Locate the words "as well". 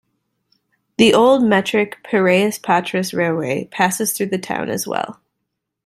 4.71-5.21